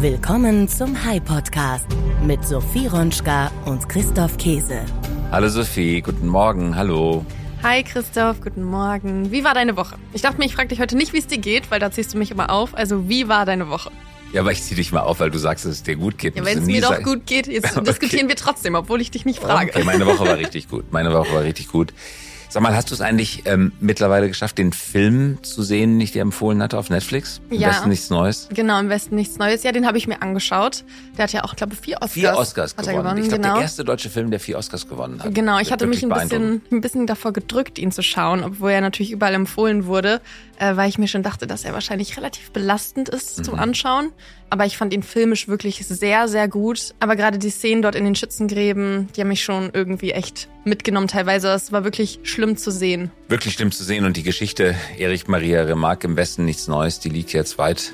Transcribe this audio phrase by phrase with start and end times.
[0.00, 1.84] Willkommen zum High Podcast
[2.24, 4.80] mit Sophie Ronschka und Christoph Käse.
[5.30, 7.26] Hallo Sophie, guten Morgen, hallo.
[7.62, 9.30] Hi Christoph, guten Morgen.
[9.30, 9.98] Wie war deine Woche?
[10.14, 12.14] Ich dachte mir, ich frage dich heute nicht, wie es dir geht, weil da ziehst
[12.14, 12.74] du mich immer auf.
[12.74, 13.90] Also, wie war deine Woche?
[14.32, 16.34] Ja, aber ich zieh dich mal auf, weil du sagst, dass es dir gut geht.
[16.34, 17.84] Ja, wenn es mir doch gut geht, jetzt okay.
[17.84, 19.70] diskutieren wir trotzdem, obwohl ich dich nicht frage.
[19.74, 20.90] Okay, meine Woche war richtig gut.
[20.92, 21.92] Meine Woche war richtig gut.
[22.52, 26.10] Sag mal, hast du es eigentlich ähm, mittlerweile geschafft, den Film zu sehen, den ich
[26.10, 27.40] dir empfohlen hatte auf Netflix?
[27.48, 27.68] Im ja.
[27.68, 28.48] Westen nichts Neues?
[28.52, 29.62] Genau, im Westen nichts Neues.
[29.62, 30.82] Ja, den habe ich mir angeschaut.
[31.16, 32.12] Der hat ja auch, glaube ich, vier Oscars.
[32.12, 32.96] Vier Oscars gewonnen.
[32.96, 33.18] gewonnen.
[33.18, 33.54] Ich glaube, genau.
[33.54, 35.32] der erste deutsche Film, der vier Oscars gewonnen hat.
[35.32, 38.80] Genau, ich hatte mich ein bisschen, ein bisschen davor gedrückt, ihn zu schauen, obwohl er
[38.80, 40.20] natürlich überall empfohlen wurde,
[40.58, 43.44] äh, weil ich mir schon dachte, dass er wahrscheinlich relativ belastend ist mhm.
[43.44, 44.10] zum Anschauen.
[44.50, 46.94] Aber ich fand ihn filmisch wirklich sehr, sehr gut.
[46.98, 51.06] Aber gerade die Szenen dort in den Schützengräben, die haben mich schon irgendwie echt mitgenommen
[51.06, 51.48] teilweise.
[51.52, 53.12] Es war wirklich schlimm zu sehen.
[53.28, 54.04] Wirklich schlimm zu sehen.
[54.04, 57.92] Und die Geschichte Erich Maria Remarque im Westen nichts Neues, die liegt jetzt weit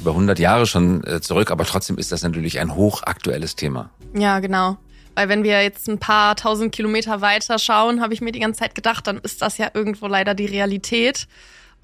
[0.00, 1.50] über 100 Jahre schon äh, zurück.
[1.50, 3.90] Aber trotzdem ist das natürlich ein hochaktuelles Thema.
[4.14, 4.76] Ja, genau.
[5.16, 8.60] Weil wenn wir jetzt ein paar tausend Kilometer weiter schauen, habe ich mir die ganze
[8.60, 11.26] Zeit gedacht, dann ist das ja irgendwo leider die Realität.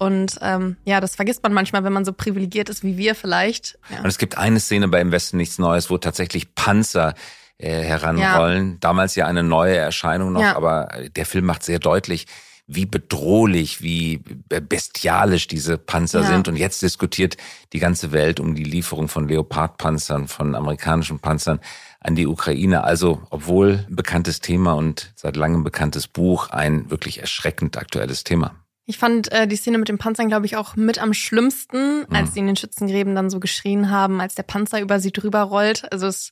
[0.03, 3.79] Und ähm, ja, das vergisst man manchmal, wenn man so privilegiert ist wie wir vielleicht.
[3.89, 3.99] Ja.
[3.99, 7.13] Und es gibt eine Szene bei Im Westen nichts Neues, wo tatsächlich Panzer
[7.57, 8.71] äh, heranrollen.
[8.71, 8.77] Ja.
[8.81, 10.57] Damals ja eine neue Erscheinung noch, ja.
[10.57, 12.27] aber der Film macht sehr deutlich,
[12.67, 16.27] wie bedrohlich, wie bestialisch diese Panzer ja.
[16.27, 16.49] sind.
[16.49, 17.37] Und jetzt diskutiert
[17.71, 21.61] die ganze Welt um die Lieferung von Leopardpanzern, von amerikanischen Panzern
[22.01, 22.83] an die Ukraine.
[22.83, 28.62] Also, obwohl ein bekanntes Thema und seit langem bekanntes Buch, ein wirklich erschreckend aktuelles Thema.
[28.85, 32.15] Ich fand äh, die Szene mit dem Panzern, glaube ich, auch mit am schlimmsten, mhm.
[32.15, 35.41] als die in den Schützengräben dann so geschrien haben, als der Panzer über sie drüber
[35.41, 35.89] rollt.
[35.91, 36.31] Also es,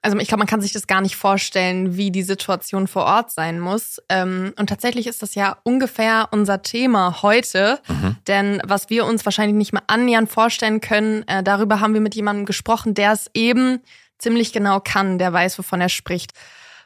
[0.00, 3.32] also ich glaube, man kann sich das gar nicht vorstellen, wie die Situation vor Ort
[3.32, 4.00] sein muss.
[4.08, 8.16] Ähm, und tatsächlich ist das ja ungefähr unser Thema heute, mhm.
[8.26, 12.14] denn was wir uns wahrscheinlich nicht mehr annähernd vorstellen können, äh, darüber haben wir mit
[12.14, 13.80] jemandem gesprochen, der es eben
[14.18, 16.32] ziemlich genau kann, der weiß, wovon er spricht.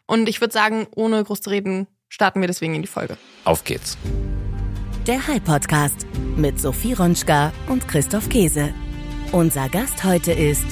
[0.06, 3.16] Und ich würde sagen, ohne groß zu reden, starten wir deswegen in die Folge.
[3.44, 3.96] Auf geht's
[5.08, 8.74] der High Podcast mit Sophie Ronschka und Christoph Käse.
[9.32, 10.66] Unser Gast heute ist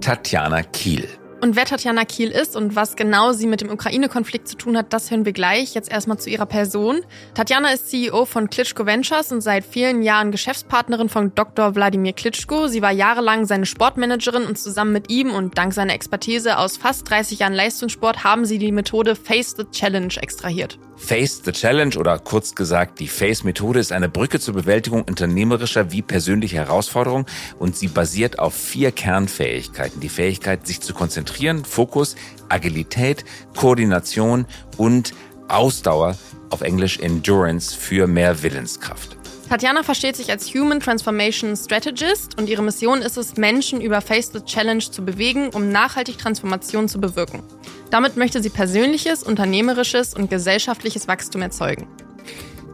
[0.00, 1.06] Tatjana Kiel.
[1.44, 4.94] Und wer Tatjana Kiel ist und was genau sie mit dem Ukraine-Konflikt zu tun hat,
[4.94, 5.74] das hören wir gleich.
[5.74, 7.02] Jetzt erstmal zu ihrer Person.
[7.34, 11.74] Tatjana ist CEO von Klitschko Ventures und seit vielen Jahren Geschäftspartnerin von Dr.
[11.74, 12.68] Wladimir Klitschko.
[12.68, 17.10] Sie war jahrelang seine Sportmanagerin und zusammen mit ihm und dank seiner Expertise aus fast
[17.10, 20.78] 30 Jahren Leistungssport haben sie die Methode Face the Challenge extrahiert.
[20.96, 26.02] Face the Challenge oder kurz gesagt die Face-Methode ist eine Brücke zur Bewältigung unternehmerischer wie
[26.02, 27.26] persönlicher Herausforderungen
[27.58, 30.00] und sie basiert auf vier Kernfähigkeiten.
[30.00, 31.33] Die Fähigkeit, sich zu konzentrieren,
[31.64, 32.16] Fokus,
[32.48, 33.24] Agilität,
[33.56, 34.46] Koordination
[34.76, 35.14] und
[35.48, 36.16] Ausdauer,
[36.50, 39.16] auf Englisch Endurance für mehr Willenskraft.
[39.48, 44.30] Tatjana versteht sich als Human Transformation Strategist und ihre Mission ist es, Menschen über Face
[44.32, 47.42] the Challenge zu bewegen, um nachhaltig Transformation zu bewirken.
[47.90, 51.86] Damit möchte sie persönliches, unternehmerisches und gesellschaftliches Wachstum erzeugen.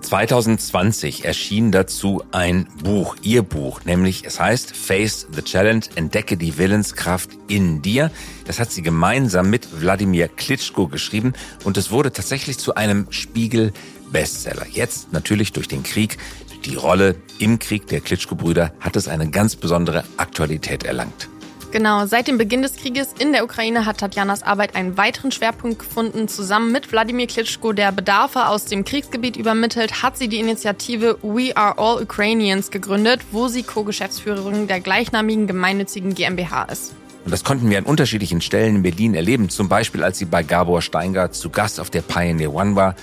[0.00, 6.58] 2020 erschien dazu ein Buch, ihr Buch, nämlich es heißt Face the Challenge, entdecke die
[6.58, 8.10] Willenskraft in dir.
[8.46, 11.34] Das hat sie gemeinsam mit Wladimir Klitschko geschrieben
[11.64, 13.72] und es wurde tatsächlich zu einem Spiegel
[14.10, 14.66] Bestseller.
[14.70, 16.18] Jetzt natürlich durch den Krieg
[16.64, 21.28] die Rolle im Krieg der Klitschko-Brüder hat es eine ganz besondere Aktualität erlangt.
[21.72, 25.78] Genau, seit dem Beginn des Krieges in der Ukraine hat Tatjanas Arbeit einen weiteren Schwerpunkt
[25.78, 26.26] gefunden.
[26.26, 31.56] Zusammen mit Wladimir Klitschko, der Bedarfe aus dem Kriegsgebiet übermittelt, hat sie die Initiative We
[31.56, 36.92] Are All Ukrainians gegründet, wo sie Co-Geschäftsführerin der gleichnamigen gemeinnützigen GmbH ist.
[37.24, 39.48] Und das konnten wir an unterschiedlichen Stellen in Berlin erleben.
[39.48, 42.96] Zum Beispiel, als sie bei Gabor Steingart zu Gast auf der Pioneer One war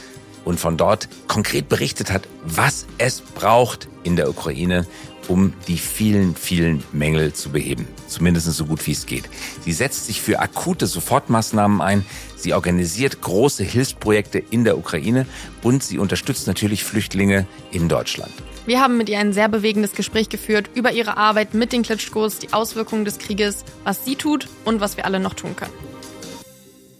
[0.43, 4.85] und von dort konkret berichtet hat, was es braucht in der Ukraine,
[5.27, 7.87] um die vielen, vielen Mängel zu beheben.
[8.07, 9.29] Zumindest so gut wie es geht.
[9.61, 12.05] Sie setzt sich für akute Sofortmaßnahmen ein.
[12.35, 15.25] Sie organisiert große Hilfsprojekte in der Ukraine
[15.63, 18.31] und sie unterstützt natürlich Flüchtlinge in Deutschland.
[18.65, 22.39] Wir haben mit ihr ein sehr bewegendes Gespräch geführt über ihre Arbeit mit den Klitschkos,
[22.39, 25.73] die Auswirkungen des Krieges, was sie tut und was wir alle noch tun können.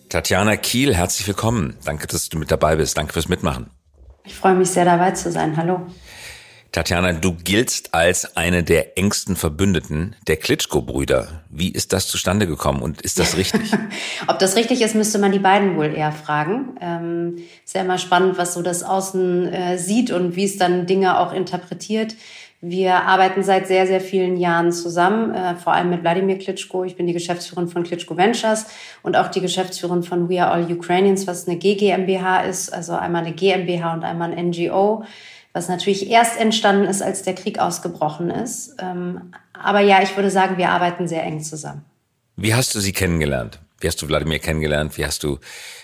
[0.09, 1.75] Tatjana Kiel, herzlich willkommen.
[1.83, 2.97] Danke, dass du mit dabei bist.
[2.97, 3.69] Danke fürs Mitmachen.
[4.24, 5.57] Ich freue mich sehr dabei zu sein.
[5.57, 5.85] Hallo.
[6.71, 11.43] Tatjana, du giltst als eine der engsten Verbündeten der Klitschko-Brüder.
[11.49, 13.71] Wie ist das zustande gekommen und ist das richtig?
[14.27, 16.77] Ob das richtig ist, müsste man die beiden wohl eher fragen.
[16.81, 20.85] Ähm, ist ja immer spannend, was so das Außen äh, sieht und wie es dann
[20.85, 22.15] Dinge auch interpretiert.
[22.59, 26.83] Wir arbeiten seit sehr, sehr vielen Jahren zusammen, äh, vor allem mit Wladimir Klitschko.
[26.85, 28.65] Ich bin die Geschäftsführerin von Klitschko Ventures
[29.03, 33.25] und auch die Geschäftsführerin von We Are All Ukrainians, was eine GGMBH ist, also einmal
[33.25, 35.03] eine GmbH und einmal ein NGO,
[35.57, 38.75] was natürlich erst entstanden ist, als der Krieg ausgebrochen ist.
[38.80, 41.83] Ähm, aber ja, ich würde sagen, wir arbeiten sehr eng zusammen.
[42.36, 43.59] Wie hast du sie kennengelernt?
[43.80, 44.98] Wie hast du Wladimir kennengelernt?
[44.98, 45.39] Wie hast du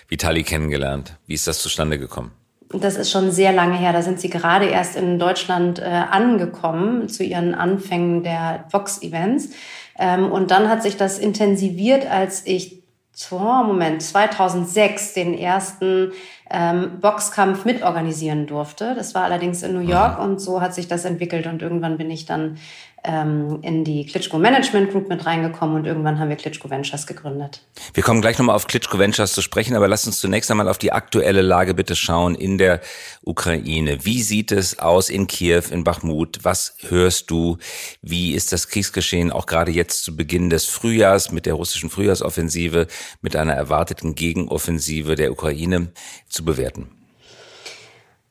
[0.08, 1.16] Vitali kennengelernt?
[1.26, 2.30] Wie ist das zustande gekommen?
[2.70, 3.92] Das ist schon sehr lange her.
[3.92, 9.50] Da sind sie gerade erst in Deutschland äh, angekommen zu ihren Anfängen der Vox-Events.
[9.98, 12.83] Ähm, und dann hat sich das intensiviert, als ich,
[13.30, 16.12] oh, Moment, 2006 den ersten
[16.50, 18.94] ähm, Boxkampf mitorganisieren durfte.
[18.94, 22.10] Das war allerdings in New York und so hat sich das entwickelt und irgendwann bin
[22.10, 22.58] ich dann
[23.06, 27.60] in die Klitschko Management Group mit reingekommen und irgendwann haben wir Klitschko Ventures gegründet.
[27.92, 30.78] Wir kommen gleich nochmal auf Klitschko Ventures zu sprechen, aber lass uns zunächst einmal auf
[30.78, 32.80] die aktuelle Lage bitte schauen in der
[33.22, 34.06] Ukraine.
[34.06, 36.38] Wie sieht es aus in Kiew, in Bachmut?
[36.44, 37.58] Was hörst du?
[38.00, 42.86] Wie ist das Kriegsgeschehen auch gerade jetzt zu Beginn des Frühjahrs mit der russischen Frühjahrsoffensive,
[43.20, 45.92] mit einer erwarteten Gegenoffensive der Ukraine
[46.30, 47.03] zu bewerten?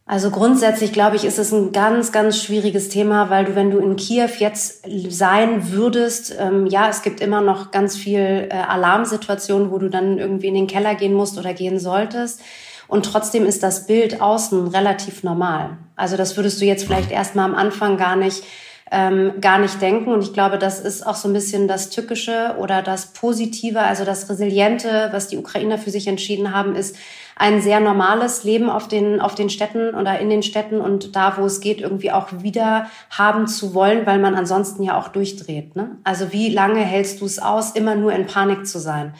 [0.05, 3.77] Also grundsätzlich glaube ich, ist es ein ganz, ganz schwieriges Thema, weil du, wenn du
[3.79, 9.71] in Kiew jetzt sein würdest, ähm, ja, es gibt immer noch ganz viel äh, Alarmsituationen,
[9.71, 12.41] wo du dann irgendwie in den Keller gehen musst oder gehen solltest.
[12.89, 15.77] Und trotzdem ist das Bild außen relativ normal.
[15.95, 18.43] Also das würdest du jetzt vielleicht erstmal am Anfang gar nicht
[18.91, 20.11] ähm, gar nicht denken.
[20.11, 24.05] Und ich glaube, das ist auch so ein bisschen das Tückische oder das Positive, also
[24.05, 26.95] das Resiliente, was die Ukrainer für sich entschieden haben, ist,
[27.35, 31.37] ein sehr normales Leben auf den, auf den Städten oder in den Städten und da,
[31.37, 35.75] wo es geht, irgendwie auch wieder haben zu wollen, weil man ansonsten ja auch durchdreht.
[35.75, 35.97] Ne?
[36.03, 39.13] Also wie lange hältst du es aus, immer nur in Panik zu sein?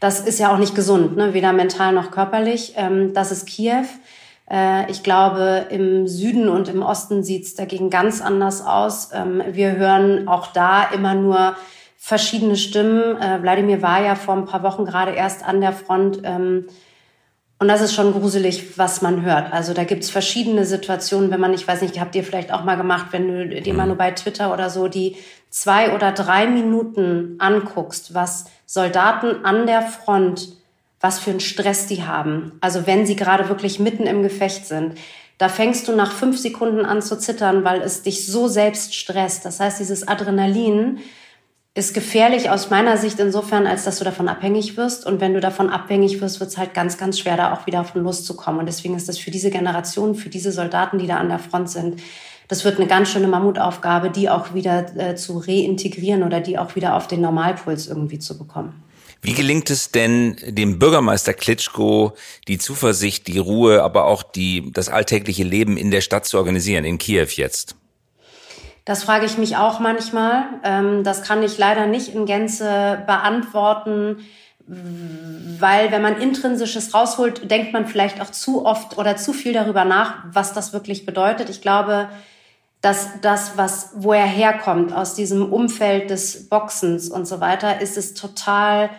[0.00, 1.32] Das ist ja auch nicht gesund, ne?
[1.32, 2.74] weder mental noch körperlich.
[2.76, 3.86] Ähm, das ist Kiew.
[4.50, 9.10] Äh, ich glaube, im Süden und im Osten sieht es dagegen ganz anders aus.
[9.12, 11.56] Ähm, wir hören auch da immer nur
[11.96, 13.16] verschiedene Stimmen.
[13.20, 16.20] Äh, Wladimir war ja vor ein paar Wochen gerade erst an der Front.
[16.24, 16.66] Ähm,
[17.58, 19.52] und das ist schon gruselig, was man hört.
[19.52, 22.76] Also da gibt's verschiedene Situationen, wenn man, ich weiß nicht, habt ihr vielleicht auch mal
[22.76, 23.88] gemacht, wenn du dir mal mhm.
[23.88, 25.16] nur bei Twitter oder so die
[25.48, 30.48] zwei oder drei Minuten anguckst, was Soldaten an der Front,
[31.04, 32.52] was für einen Stress die haben.
[32.62, 34.94] Also wenn sie gerade wirklich mitten im Gefecht sind.
[35.36, 39.44] Da fängst du nach fünf Sekunden an zu zittern, weil es dich so selbst stresst.
[39.44, 41.00] Das heißt, dieses Adrenalin,
[41.76, 45.04] ist gefährlich aus meiner Sicht insofern, als dass du davon abhängig wirst.
[45.04, 47.84] Und wenn du davon abhängig wirst, wird es halt ganz, ganz schwer, da auch wieder
[47.84, 48.60] von loszukommen.
[48.60, 51.70] Und deswegen ist das für diese Generation, für diese Soldaten, die da an der Front
[51.70, 52.00] sind,
[52.46, 56.76] das wird eine ganz schöne Mammutaufgabe, die auch wieder äh, zu reintegrieren oder die auch
[56.76, 58.84] wieder auf den Normalpuls irgendwie zu bekommen.
[59.24, 62.12] Wie gelingt es denn dem Bürgermeister Klitschko,
[62.46, 66.84] die Zuversicht, die Ruhe, aber auch die, das alltägliche Leben in der Stadt zu organisieren,
[66.84, 67.74] in Kiew jetzt?
[68.84, 70.44] Das frage ich mich auch manchmal.
[70.62, 74.18] Ähm, das kann ich leider nicht in Gänze beantworten,
[74.66, 79.86] weil wenn man intrinsisches rausholt, denkt man vielleicht auch zu oft oder zu viel darüber
[79.86, 81.48] nach, was das wirklich bedeutet.
[81.48, 82.10] Ich glaube,
[82.82, 87.96] dass das, was, wo er herkommt, aus diesem Umfeld des Boxens und so weiter, ist
[87.96, 88.90] es total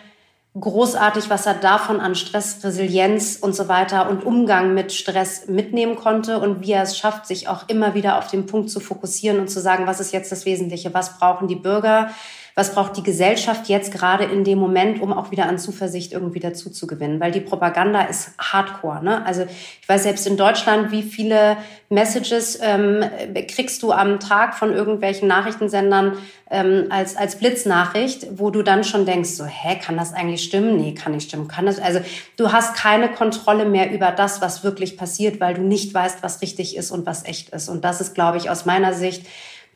[0.58, 5.96] großartig, was er davon an Stress, Resilienz und so weiter und Umgang mit Stress mitnehmen
[5.96, 9.38] konnte und wie er es schafft, sich auch immer wieder auf den Punkt zu fokussieren
[9.38, 12.10] und zu sagen, was ist jetzt das Wesentliche, was brauchen die Bürger,
[12.58, 16.40] was braucht die Gesellschaft jetzt gerade in dem Moment, um auch wieder an Zuversicht irgendwie
[16.40, 17.20] dazu zu gewinnen?
[17.20, 19.04] Weil die Propaganda ist hardcore.
[19.04, 19.26] Ne?
[19.26, 21.58] Also ich weiß selbst in Deutschland, wie viele
[21.90, 23.04] Messages ähm,
[23.46, 26.16] kriegst du am Tag von irgendwelchen Nachrichtensendern
[26.50, 30.78] ähm, als, als Blitznachricht, wo du dann schon denkst, so, hä, kann das eigentlich stimmen?
[30.78, 31.48] Nee, kann nicht stimmen.
[31.48, 31.78] Kann das?
[31.78, 32.00] Also
[32.38, 36.40] du hast keine Kontrolle mehr über das, was wirklich passiert, weil du nicht weißt, was
[36.40, 37.68] richtig ist und was echt ist.
[37.68, 39.26] Und das ist, glaube ich, aus meiner Sicht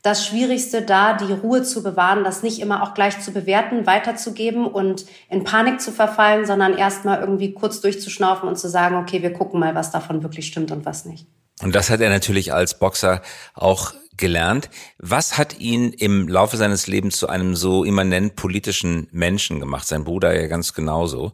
[0.02, 4.66] das Schwierigste da, die Ruhe zu bewahren, das nicht immer auch gleich zu bewerten, weiterzugeben
[4.66, 9.32] und in Panik zu verfallen, sondern erstmal irgendwie kurz durchzuschnaufen und zu sagen, okay, wir
[9.32, 11.26] gucken mal, was davon wirklich stimmt und was nicht.
[11.62, 13.20] Und das hat er natürlich als Boxer
[13.54, 14.70] auch gelernt.
[14.98, 19.86] Was hat ihn im Laufe seines Lebens zu einem so immanent politischen Menschen gemacht?
[19.86, 21.32] Sein Bruder ja ganz genauso.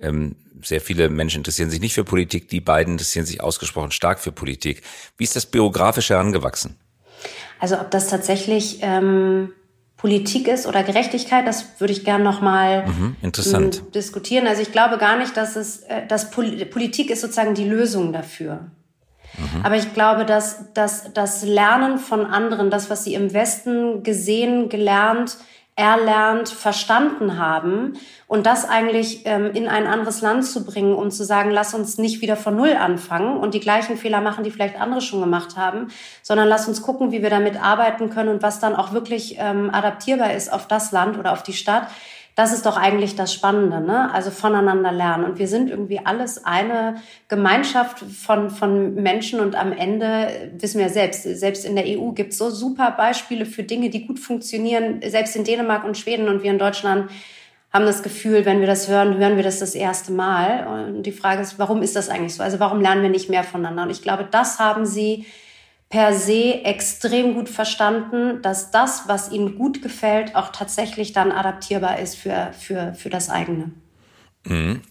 [0.00, 4.18] Ähm, sehr viele Menschen interessieren sich nicht für Politik, die beiden interessieren sich ausgesprochen stark
[4.18, 4.82] für Politik.
[5.16, 6.76] Wie ist das biografisch herangewachsen?
[7.60, 9.52] Also ob das tatsächlich ähm,
[9.96, 13.78] Politik ist oder Gerechtigkeit, das würde ich gern nochmal mhm, interessant.
[13.78, 14.46] Ähm, diskutieren.
[14.46, 18.12] Also ich glaube gar nicht, dass es, äh, dass Pol Politik ist sozusagen die Lösung
[18.12, 18.70] dafür.
[19.36, 19.64] Mhm.
[19.64, 24.68] Aber ich glaube, dass, dass das Lernen von anderen, das, was sie im Westen gesehen,
[24.68, 25.36] gelernt,
[25.78, 27.92] erlernt, verstanden haben
[28.26, 31.98] und das eigentlich ähm, in ein anderes Land zu bringen, um zu sagen, lass uns
[31.98, 35.56] nicht wieder von Null anfangen und die gleichen Fehler machen, die vielleicht andere schon gemacht
[35.56, 35.86] haben,
[36.20, 39.70] sondern lass uns gucken, wie wir damit arbeiten können und was dann auch wirklich ähm,
[39.72, 41.86] adaptierbar ist auf das Land oder auf die Stadt.
[42.38, 44.14] Das ist doch eigentlich das Spannende, ne?
[44.14, 45.24] Also voneinander lernen.
[45.24, 50.88] Und wir sind irgendwie alles eine Gemeinschaft von, von Menschen und am Ende wissen wir
[50.88, 55.00] selbst, selbst in der EU gibt es so super Beispiele für Dinge, die gut funktionieren,
[55.04, 57.10] selbst in Dänemark und Schweden und wir in Deutschland
[57.72, 60.68] haben das Gefühl, wenn wir das hören, hören wir das das erste Mal.
[60.68, 62.44] Und die Frage ist, warum ist das eigentlich so?
[62.44, 63.82] Also warum lernen wir nicht mehr voneinander?
[63.82, 65.26] Und ich glaube, das haben sie
[65.88, 71.98] per se extrem gut verstanden, dass das, was ihnen gut gefällt, auch tatsächlich dann adaptierbar
[71.98, 73.72] ist für, für, für das eigene.
[74.44, 74.82] Mhm.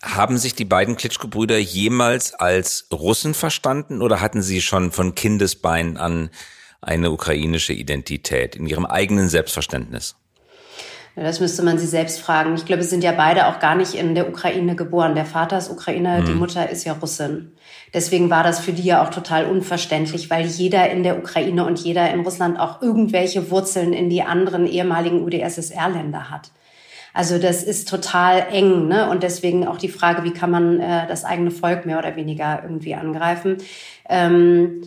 [0.00, 5.96] Haben sich die beiden Klitschko-Brüder jemals als Russen verstanden oder hatten sie schon von Kindesbeinen
[5.96, 6.30] an
[6.80, 10.14] eine ukrainische Identität in ihrem eigenen Selbstverständnis?
[11.22, 12.54] Das müsste man sie selbst fragen.
[12.54, 15.14] Ich glaube, sie sind ja beide auch gar nicht in der Ukraine geboren.
[15.14, 16.24] Der Vater ist Ukrainer, mhm.
[16.26, 17.52] die Mutter ist ja Russin.
[17.92, 21.78] Deswegen war das für die ja auch total unverständlich, weil jeder in der Ukraine und
[21.80, 26.50] jeder in Russland auch irgendwelche Wurzeln in die anderen ehemaligen UdSSR-Länder hat.
[27.14, 29.10] Also das ist total eng, ne?
[29.10, 32.60] Und deswegen auch die Frage, wie kann man äh, das eigene Volk mehr oder weniger
[32.62, 33.56] irgendwie angreifen?
[34.08, 34.82] Ähm,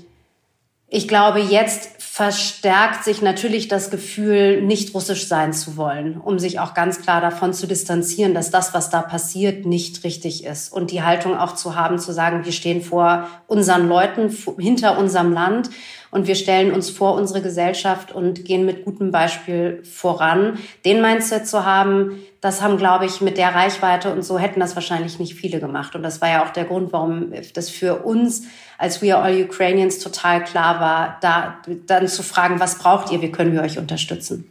[0.93, 6.59] ich glaube, jetzt verstärkt sich natürlich das Gefühl, nicht russisch sein zu wollen, um sich
[6.59, 10.73] auch ganz klar davon zu distanzieren, dass das, was da passiert, nicht richtig ist.
[10.73, 15.31] Und die Haltung auch zu haben, zu sagen, wir stehen vor unseren Leuten, hinter unserem
[15.31, 15.69] Land
[16.11, 20.59] und wir stellen uns vor unsere Gesellschaft und gehen mit gutem Beispiel voran.
[20.83, 24.73] Den Mindset zu haben, das haben, glaube ich, mit der Reichweite und so hätten das
[24.75, 25.95] wahrscheinlich nicht viele gemacht.
[25.95, 28.47] Und das war ja auch der Grund, warum das für uns
[28.79, 33.21] als We Are All Ukrainians total klar war, da dann zu fragen, was braucht ihr,
[33.21, 34.49] wie können wir euch unterstützen.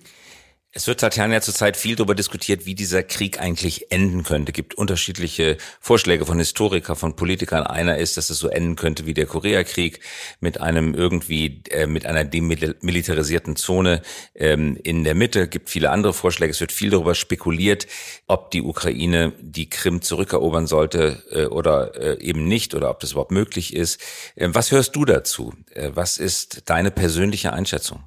[0.73, 4.53] Es wird Tatjana zurzeit viel darüber diskutiert, wie dieser Krieg eigentlich enden könnte.
[4.53, 7.67] Es gibt unterschiedliche Vorschläge von Historikern, von Politikern.
[7.67, 9.99] Einer ist, dass es so enden könnte wie der Koreakrieg
[10.39, 14.01] mit einem irgendwie, äh, mit einer demilitarisierten Zone
[14.37, 15.41] ähm, in der Mitte.
[15.41, 16.53] Es gibt viele andere Vorschläge.
[16.53, 17.89] Es wird viel darüber spekuliert,
[18.29, 23.11] ob die Ukraine die Krim zurückerobern sollte äh, oder äh, eben nicht oder ob das
[23.11, 24.01] überhaupt möglich ist.
[24.37, 25.53] Äh, was hörst du dazu?
[25.73, 28.05] Äh, was ist deine persönliche Einschätzung?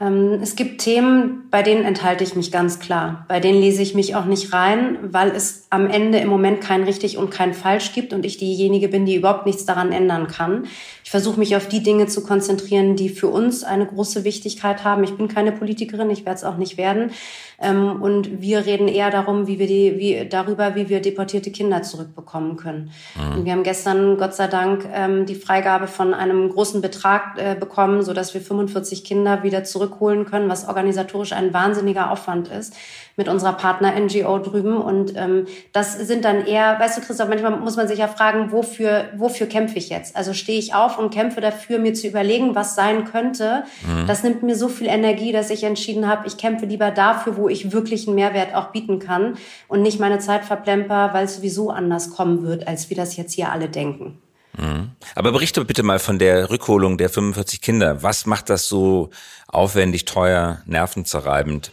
[0.00, 3.24] Ähm, es gibt Themen, bei denen enthalte ich mich ganz klar.
[3.28, 6.84] Bei denen lese ich mich auch nicht rein, weil es am Ende im Moment kein
[6.84, 10.66] richtig und kein falsch gibt und ich diejenige bin, die überhaupt nichts daran ändern kann.
[11.08, 15.04] Ich versuche mich auf die Dinge zu konzentrieren, die für uns eine große Wichtigkeit haben.
[15.04, 17.12] Ich bin keine Politikerin, ich werde es auch nicht werden.
[17.58, 21.82] Ähm, und wir reden eher darum, wie wir die, wie, darüber, wie wir deportierte Kinder
[21.82, 22.90] zurückbekommen können.
[23.16, 23.38] Mhm.
[23.38, 27.54] Und wir haben gestern, Gott sei Dank, ähm, die Freigabe von einem großen Betrag äh,
[27.54, 32.74] bekommen, so dass wir 45 Kinder wieder zurückholen können, was organisatorisch ein wahnsinniger Aufwand ist
[33.18, 34.76] mit unserer Partner-NGO drüben.
[34.78, 38.52] Und ähm, das sind dann eher, weißt du, Christoph, manchmal muss man sich ja fragen,
[38.52, 40.16] wofür, wofür kämpfe ich jetzt?
[40.16, 43.64] Also stehe ich auf und kämpfe dafür, mir zu überlegen, was sein könnte.
[43.86, 44.06] Mhm.
[44.06, 47.48] Das nimmt mir so viel Energie, dass ich entschieden habe, ich kämpfe lieber dafür, wo
[47.48, 51.70] ich wirklich einen Mehrwert auch bieten kann und nicht meine Zeit verplemper, weil es sowieso
[51.70, 54.18] anders kommen wird, als wir das jetzt hier alle denken.
[54.56, 54.90] Mhm.
[55.14, 58.02] Aber berichte bitte mal von der Rückholung der 45 Kinder.
[58.02, 59.10] Was macht das so
[59.48, 61.72] aufwendig, teuer, nervenzerreibend?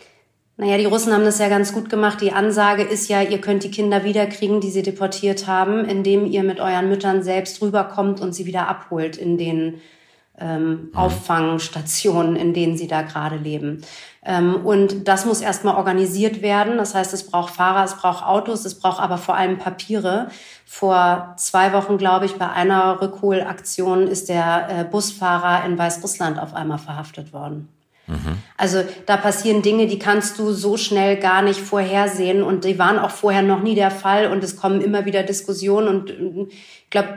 [0.58, 2.22] Naja, die Russen haben das ja ganz gut gemacht.
[2.22, 6.44] Die Ansage ist ja, ihr könnt die Kinder wiederkriegen, die sie deportiert haben, indem ihr
[6.44, 9.82] mit euren Müttern selbst rüberkommt und sie wieder abholt in den
[10.40, 10.90] ähm, mhm.
[10.96, 13.84] Auffangstationen, in denen sie da gerade leben.
[14.24, 16.78] Ähm, und das muss erstmal organisiert werden.
[16.78, 20.30] Das heißt, es braucht Fahrer, es braucht Autos, es braucht aber vor allem Papiere.
[20.66, 26.54] Vor zwei Wochen, glaube ich, bei einer Rückholaktion ist der äh, Busfahrer in Weißrussland auf
[26.54, 27.75] einmal verhaftet worden.
[28.56, 33.00] Also da passieren Dinge, die kannst du so schnell gar nicht vorhersehen und die waren
[33.00, 37.10] auch vorher noch nie der Fall und es kommen immer wieder Diskussionen und ich glaube,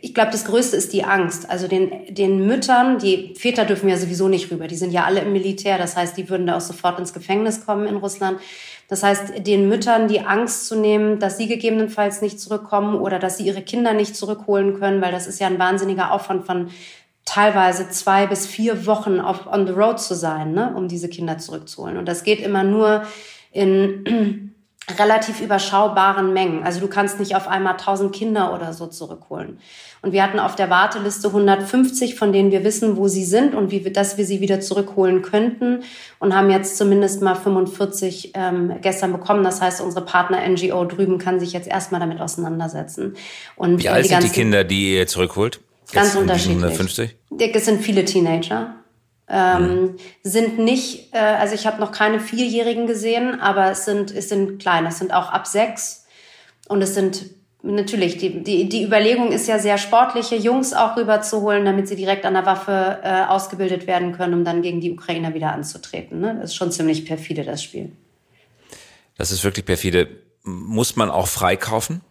[0.00, 1.50] ich glaube, das Größte ist die Angst.
[1.50, 5.20] Also den, den Müttern, die Väter dürfen ja sowieso nicht rüber, die sind ja alle
[5.20, 8.38] im Militär, das heißt, die würden da auch sofort ins Gefängnis kommen in Russland.
[8.88, 13.38] Das heißt, den Müttern die Angst zu nehmen, dass sie gegebenenfalls nicht zurückkommen oder dass
[13.38, 16.68] sie ihre Kinder nicht zurückholen können, weil das ist ja ein wahnsinniger Aufwand von
[17.24, 21.38] teilweise zwei bis vier Wochen auf on the road zu sein, ne, um diese Kinder
[21.38, 21.96] zurückzuholen.
[21.96, 23.04] Und das geht immer nur
[23.52, 24.52] in
[24.98, 26.62] relativ überschaubaren Mengen.
[26.62, 29.58] Also du kannst nicht auf einmal 1000 Kinder oder so zurückholen.
[30.02, 33.70] Und wir hatten auf der Warteliste 150, von denen wir wissen, wo sie sind und
[33.70, 35.82] wie wir, dass wir sie wieder zurückholen könnten
[36.18, 39.42] und haben jetzt zumindest mal 45 ähm, gestern bekommen.
[39.42, 43.16] Das heißt, unsere Partner NGO drüben kann sich jetzt erstmal damit auseinandersetzen.
[43.56, 45.60] Und wie alt die sind die Kinder, die ihr zurückholt?
[45.94, 46.64] Ganz unterschiedlich.
[46.64, 47.16] 150?
[47.54, 48.74] Es sind viele Teenager.
[49.28, 49.96] Ähm, mhm.
[50.22, 54.58] Sind nicht, äh, also ich habe noch keine Vierjährigen gesehen, aber es sind, es sind
[54.58, 56.04] kleine, es sind auch ab sechs.
[56.68, 57.30] Und es sind
[57.62, 62.26] natürlich, die, die, die Überlegung ist ja sehr sportliche Jungs auch rüberzuholen, damit sie direkt
[62.26, 66.20] an der Waffe äh, ausgebildet werden können, um dann gegen die Ukrainer wieder anzutreten.
[66.20, 66.36] Ne?
[66.40, 67.92] Das ist schon ziemlich perfide, das Spiel.
[69.16, 70.08] Das ist wirklich perfide.
[70.42, 72.02] Muss man auch freikaufen?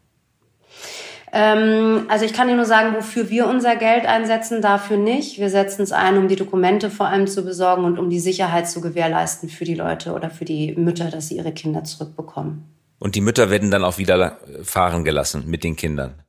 [1.36, 5.40] Ähm, also ich kann dir nur sagen, wofür wir unser Geld einsetzen, dafür nicht.
[5.40, 8.70] Wir setzen es ein, um die Dokumente vor allem zu besorgen und um die Sicherheit
[8.70, 12.66] zu gewährleisten für die Leute oder für die Mütter, dass sie ihre Kinder zurückbekommen.
[13.00, 16.22] Und die Mütter werden dann auch wieder fahren gelassen mit den Kindern?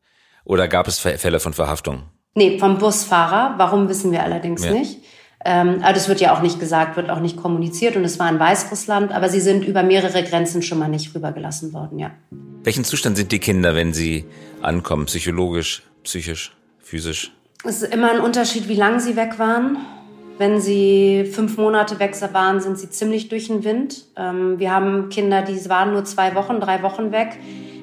[0.44, 2.04] Oder gab es Fälle von Verhaftung?
[2.34, 3.54] Nee, vom Busfahrer.
[3.58, 4.72] Warum wissen wir allerdings ja.
[4.72, 5.00] nicht.
[5.44, 8.30] Ähm, aber das wird ja auch nicht gesagt, wird auch nicht kommuniziert und es war
[8.30, 12.10] in Weißrussland, aber sie sind über mehrere Grenzen schon mal nicht rübergelassen worden, ja.
[12.62, 14.24] Welchen Zustand sind die Kinder, wenn sie
[14.62, 17.30] ankommen, psychologisch, psychisch, physisch?
[17.62, 19.76] Es ist immer ein Unterschied, wie lange sie weg waren.
[20.38, 24.06] Wenn sie fünf Monate weg waren, sind sie ziemlich durch den Wind.
[24.16, 27.38] Ähm, wir haben Kinder, die waren nur zwei Wochen, drei Wochen weg.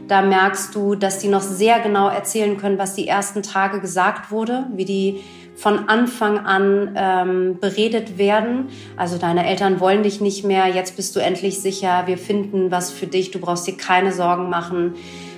[0.08, 4.32] Da merkst du, dass die noch sehr genau erzählen können, was die ersten Tage gesagt
[4.32, 5.22] wurde, wie die
[5.62, 8.70] von Anfang an ähm, beredet werden.
[8.98, 12.90] Also deine Eltern wollen dich nicht mehr, jetzt bist du endlich sicher, wir finden was
[12.90, 14.96] für dich, du brauchst dir keine Sorgen machen.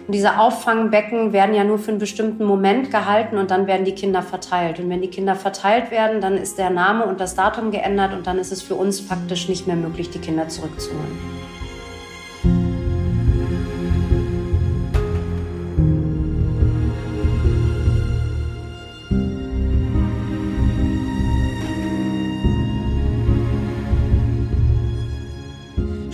[0.08, 3.96] Und diese Auffangbecken werden ja nur für einen bestimmten Moment gehalten und dann werden die
[3.96, 4.80] Kinder verteilt.
[4.80, 8.26] Und wenn die Kinder verteilt werden, dann ist der Name und das Datum geändert und
[8.26, 11.33] dann ist es für uns faktisch nicht mehr möglich, die Kinder zurückzuholen.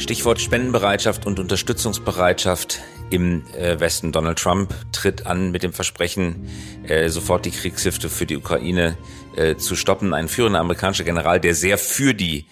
[0.09, 2.79] Stichwort Spendenbereitschaft und Unterstützungsbereitschaft
[3.11, 4.11] im äh, Westen.
[4.11, 6.49] Donald Trump tritt an mit dem Versprechen,
[6.87, 8.97] äh, sofort die Kriegshilfe für die Ukraine
[9.35, 10.15] äh, zu stoppen.
[10.15, 12.47] Ein führender amerikanischer General, der sehr für die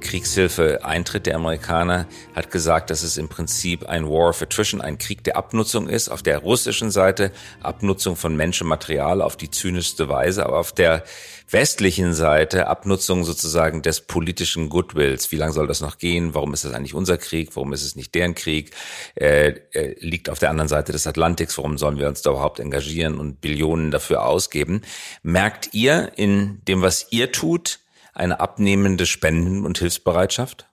[0.00, 1.26] Kriegshilfe eintritt.
[1.26, 5.36] Der Amerikaner hat gesagt, dass es im Prinzip ein War of Attrition, ein Krieg der
[5.36, 6.08] Abnutzung ist.
[6.08, 11.04] Auf der russischen Seite Abnutzung von Menschenmaterial auf die zynischste Weise, aber auf der
[11.50, 15.32] westlichen Seite Abnutzung sozusagen des politischen Goodwills.
[15.32, 16.34] Wie lange soll das noch gehen?
[16.34, 17.50] Warum ist das eigentlich unser Krieg?
[17.54, 18.72] Warum ist es nicht deren Krieg?
[19.16, 21.58] Äh, äh, liegt auf der anderen Seite des Atlantiks.
[21.58, 24.82] Warum sollen wir uns da überhaupt engagieren und Billionen dafür ausgeben?
[25.22, 27.79] Merkt ihr in dem, was ihr tut,
[28.14, 30.70] eine abnehmende Spenden- und Hilfsbereitschaft?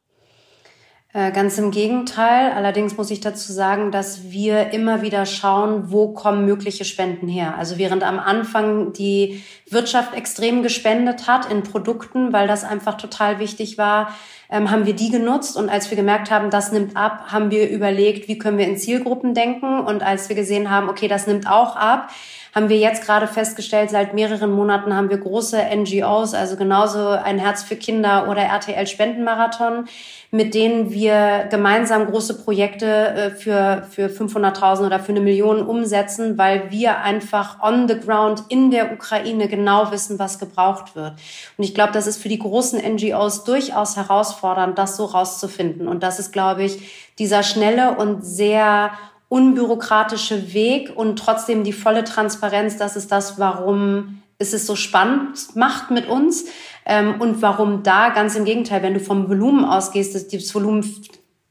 [1.14, 2.52] Äh, ganz im Gegenteil.
[2.52, 7.56] Allerdings muss ich dazu sagen, dass wir immer wieder schauen, wo kommen mögliche Spenden her.
[7.58, 13.40] Also während am Anfang die Wirtschaft extrem gespendet hat in Produkten, weil das einfach total
[13.40, 14.14] wichtig war,
[14.50, 15.58] ähm, haben wir die genutzt.
[15.58, 18.78] Und als wir gemerkt haben, das nimmt ab, haben wir überlegt, wie können wir in
[18.78, 19.80] Zielgruppen denken.
[19.80, 22.12] Und als wir gesehen haben, okay, das nimmt auch ab,
[22.58, 27.38] haben wir jetzt gerade festgestellt, seit mehreren Monaten haben wir große NGOs, also genauso ein
[27.38, 29.86] Herz für Kinder oder RTL Spendenmarathon,
[30.32, 36.40] mit denen wir gemeinsam große Projekte äh, für, für 500.000 oder für eine Million umsetzen,
[36.40, 41.14] weil wir einfach on the ground in der Ukraine genau wissen, was gebraucht wird.
[41.58, 45.88] Und ich glaube, das ist für die großen NGOs durchaus herausfordernd, das so rauszufinden.
[45.88, 48.94] Und das ist, glaube ich, dieser schnelle und sehr
[49.30, 55.56] unbürokratische Weg und trotzdem die volle Transparenz, das ist das, warum es es so spannend
[55.56, 56.46] macht mit uns
[56.86, 60.86] ähm, und warum da ganz im Gegenteil, wenn du vom Volumen ausgehst, dass das Volumen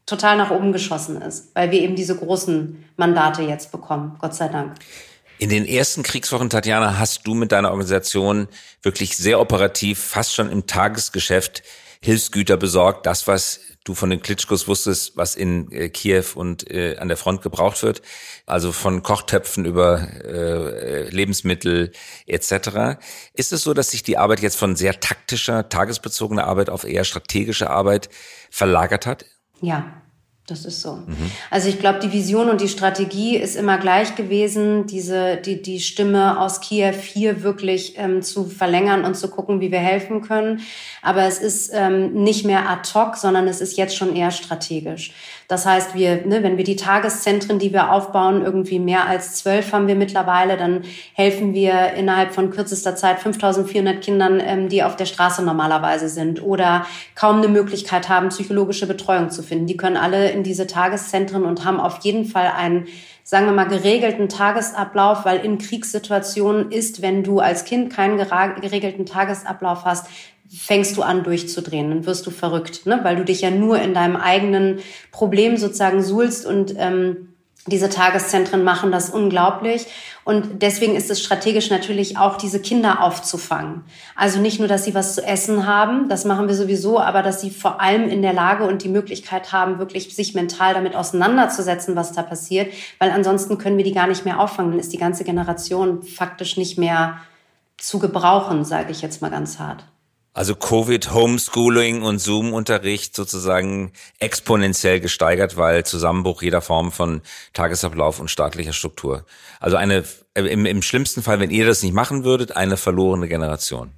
[0.06, 4.48] total nach oben geschossen ist, weil wir eben diese großen Mandate jetzt bekommen, Gott sei
[4.48, 4.74] Dank.
[5.38, 8.48] In den ersten Kriegswochen, Tatjana, hast du mit deiner Organisation
[8.82, 11.62] wirklich sehr operativ, fast schon im Tagesgeschäft
[12.00, 16.96] Hilfsgüter besorgt, das, was du von den Klitschkos wusstest, was in äh, Kiew und äh,
[16.98, 18.02] an der Front gebraucht wird.
[18.44, 21.92] Also von Kochtöpfen über äh, Lebensmittel
[22.26, 22.98] etc.
[23.32, 27.04] Ist es so, dass sich die Arbeit jetzt von sehr taktischer, tagesbezogener Arbeit auf eher
[27.04, 28.10] strategische Arbeit
[28.50, 29.24] verlagert hat?
[29.60, 30.02] Ja,
[30.46, 30.94] das ist so.
[30.94, 31.30] Mhm.
[31.50, 35.80] Also ich glaube, die Vision und die Strategie ist immer gleich gewesen, diese die die
[35.80, 40.60] Stimme aus Kiew hier wirklich ähm, zu verlängern und zu gucken, wie wir helfen können.
[41.02, 45.12] Aber es ist ähm, nicht mehr ad hoc, sondern es ist jetzt schon eher strategisch.
[45.48, 49.72] Das heißt, wir, ne, wenn wir die Tageszentren, die wir aufbauen, irgendwie mehr als zwölf
[49.72, 50.82] haben wir mittlerweile, dann
[51.14, 56.42] helfen wir innerhalb von kürzester Zeit 5400 Kindern, ähm, die auf der Straße normalerweise sind
[56.42, 59.66] oder kaum eine Möglichkeit haben, psychologische Betreuung zu finden.
[59.66, 62.86] Die können alle in diese Tageszentren und haben auf jeden Fall einen
[63.28, 69.04] sagen wir mal, geregelten Tagesablauf, weil in Kriegssituationen ist, wenn du als Kind keinen geregelten
[69.04, 70.06] Tagesablauf hast,
[70.48, 73.00] fängst du an durchzudrehen, dann wirst du verrückt, ne?
[73.02, 74.80] weil du dich ja nur in deinem eigenen
[75.12, 77.28] Problem sozusagen suhlst und ähm,
[77.66, 79.86] diese Tageszentren machen das unglaublich.
[80.24, 83.84] Und deswegen ist es strategisch natürlich auch, diese Kinder aufzufangen.
[84.14, 87.40] Also nicht nur, dass sie was zu essen haben, das machen wir sowieso, aber dass
[87.40, 91.96] sie vor allem in der Lage und die Möglichkeit haben, wirklich sich mental damit auseinanderzusetzen,
[91.96, 92.72] was da passiert.
[92.98, 94.70] Weil ansonsten können wir die gar nicht mehr auffangen.
[94.70, 97.18] Dann ist die ganze Generation faktisch nicht mehr
[97.78, 99.84] zu gebrauchen, sage ich jetzt mal ganz hart.
[100.36, 107.22] Also Covid, Homeschooling und Zoom-Unterricht sozusagen exponentiell gesteigert, weil Zusammenbruch jeder Form von
[107.54, 109.24] Tagesablauf und staatlicher Struktur.
[109.60, 113.92] Also eine, im, im schlimmsten Fall, wenn ihr das nicht machen würdet, eine verlorene Generation.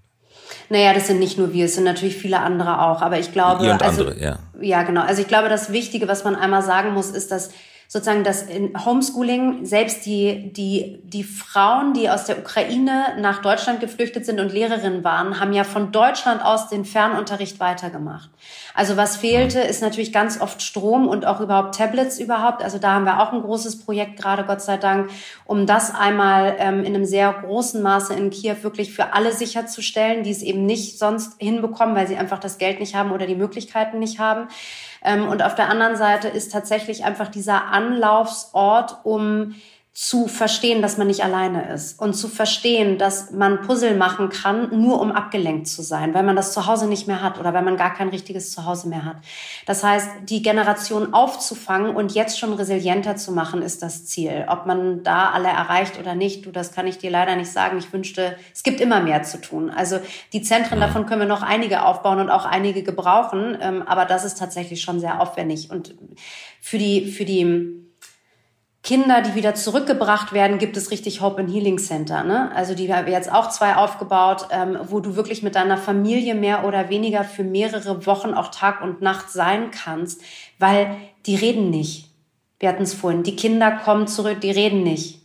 [0.69, 3.03] Naja, das sind nicht nur wir, es sind natürlich viele andere auch.
[3.03, 4.39] Aber ich glaube, ihr und also, andere, ja.
[4.61, 5.01] Ja, genau.
[5.01, 7.51] Also ich glaube, das Wichtige, was man einmal sagen muss, ist, dass
[7.91, 8.45] sozusagen das
[8.85, 14.53] Homeschooling, selbst die, die, die Frauen, die aus der Ukraine nach Deutschland geflüchtet sind und
[14.53, 18.29] Lehrerinnen waren, haben ja von Deutschland aus den Fernunterricht weitergemacht.
[18.75, 22.63] Also was fehlte, ist natürlich ganz oft Strom und auch überhaupt Tablets überhaupt.
[22.63, 25.11] Also da haben wir auch ein großes Projekt gerade, Gott sei Dank,
[25.47, 30.25] um das einmal ähm, in einem sehr großen Maße in Kiew wirklich für alle sicherzustellen,
[30.25, 33.35] die es eben nicht sonst hinbekommen, weil sie einfach das Geld nicht haben oder die
[33.35, 34.49] Möglichkeiten nicht haben.
[35.03, 39.55] Ähm, und auf der anderen Seite ist tatsächlich einfach dieser Anlaufsort, um
[40.01, 44.81] zu verstehen, dass man nicht alleine ist und zu verstehen, dass man Puzzle machen kann,
[44.81, 47.77] nur um abgelenkt zu sein, weil man das Zuhause nicht mehr hat oder weil man
[47.77, 49.17] gar kein richtiges Zuhause mehr hat.
[49.67, 54.47] Das heißt, die Generation aufzufangen und jetzt schon resilienter zu machen, ist das Ziel.
[54.47, 57.77] Ob man da alle erreicht oder nicht, du, das kann ich dir leider nicht sagen.
[57.79, 59.69] Ich wünschte, es gibt immer mehr zu tun.
[59.69, 59.99] Also
[60.33, 64.25] die Zentren, davon können wir noch einige aufbauen und auch einige gebrauchen, ähm, aber das
[64.25, 65.97] ist tatsächlich schon sehr aufwendig und
[66.61, 67.88] für die, für die,
[68.83, 72.23] Kinder, die wieder zurückgebracht werden, gibt es richtig Hope and Healing Center.
[72.25, 72.51] Ne?
[72.55, 76.65] Also die haben jetzt auch zwei aufgebaut, ähm, wo du wirklich mit deiner Familie mehr
[76.65, 80.23] oder weniger für mehrere Wochen auch Tag und Nacht sein kannst,
[80.59, 82.09] weil die reden nicht.
[82.61, 83.25] Wir hatten es vorhin.
[83.25, 85.21] Die Kinder kommen zurück, die reden nicht.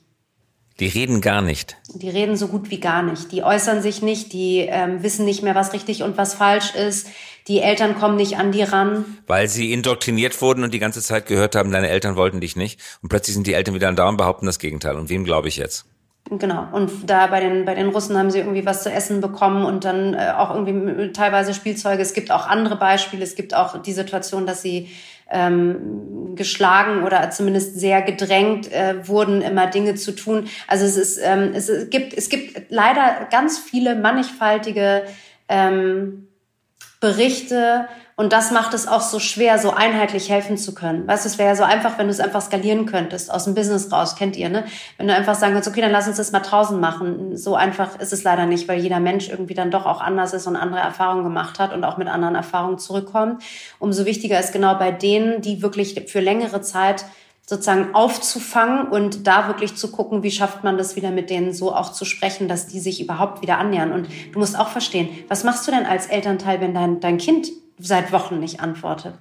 [0.80, 1.78] Die reden gar nicht.
[1.94, 3.32] Die reden so gut wie gar nicht.
[3.32, 7.08] Die äußern sich nicht, die ähm, wissen nicht mehr, was richtig und was falsch ist.
[7.48, 9.06] Die Eltern kommen nicht an die ran.
[9.28, 12.80] Weil sie indoktriniert wurden und die ganze Zeit gehört haben, deine Eltern wollten dich nicht.
[13.02, 14.96] Und plötzlich sind die Eltern wieder da und behaupten das Gegenteil.
[14.96, 15.86] Und wem glaube ich jetzt?
[16.30, 16.68] Genau.
[16.72, 19.84] Und da bei den, bei den Russen haben sie irgendwie was zu essen bekommen und
[19.84, 22.02] dann äh, auch irgendwie teilweise Spielzeuge.
[22.02, 23.24] Es gibt auch andere Beispiele.
[23.24, 24.90] Es gibt auch die Situation, dass sie
[25.30, 30.48] ähm, geschlagen oder zumindest sehr gedrängt äh, wurden, immer Dinge zu tun.
[30.68, 35.04] Also es ist, ähm, es gibt, es gibt leider ganz viele mannigfaltige
[35.48, 36.28] ähm,
[37.00, 41.08] Berichte und das macht es auch so schwer, so einheitlich helfen zu können.
[41.08, 43.56] Weißt du, es wäre ja so einfach, wenn du es einfach skalieren könntest, aus dem
[43.56, 44.66] Business raus, kennt ihr, ne?
[44.98, 47.36] Wenn du einfach sagen kannst, okay, dann lass uns das mal draußen machen.
[47.36, 50.46] So einfach ist es leider nicht, weil jeder Mensch irgendwie dann doch auch anders ist
[50.46, 53.42] und andere Erfahrungen gemacht hat und auch mit anderen Erfahrungen zurückkommt.
[53.80, 57.06] Umso wichtiger ist genau bei denen, die wirklich für längere Zeit
[57.48, 61.76] sozusagen aufzufangen und da wirklich zu gucken, wie schafft man das wieder mit denen so
[61.76, 63.92] auch zu sprechen, dass die sich überhaupt wieder annähern.
[63.92, 67.50] Und du musst auch verstehen, was machst du denn als Elternteil, wenn dein, dein Kind
[67.80, 69.14] seit Wochen nicht antwortet.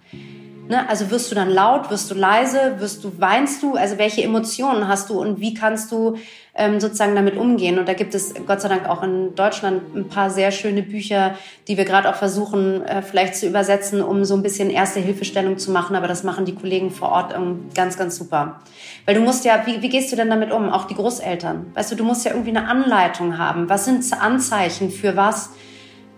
[0.69, 0.89] Ne?
[0.89, 3.75] Also wirst du dann laut, wirst du leise, wirst du, weinst du?
[3.75, 6.17] Also welche Emotionen hast du und wie kannst du
[6.55, 7.79] ähm, sozusagen damit umgehen?
[7.79, 11.35] Und da gibt es Gott sei Dank auch in Deutschland ein paar sehr schöne Bücher,
[11.67, 15.59] die wir gerade auch versuchen äh, vielleicht zu übersetzen, um so ein bisschen erste Hilfestellung
[15.59, 15.97] zu machen.
[15.97, 17.35] Aber das machen die Kollegen vor Ort
[17.75, 18.61] ganz, ganz super.
[19.05, 20.71] Weil du musst ja, wie, wie gehst du denn damit um?
[20.71, 21.73] Auch die Großeltern.
[21.75, 23.69] Weißt du, du musst ja irgendwie eine Anleitung haben.
[23.69, 25.51] Was sind Anzeichen für was?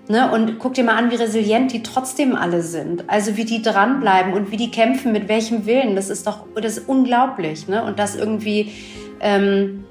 [0.06, 0.30] Ne?
[0.30, 3.04] Und guck dir mal an, wie resilient die trotzdem alle sind.
[3.08, 5.96] Also wie die dranbleiben und wie die kämpfen, mit welchem Willen.
[5.96, 7.68] Das ist doch das ist unglaublich.
[7.68, 7.82] Ne?
[7.82, 8.72] Und das irgendwie,
[9.20, 9.84] ähm,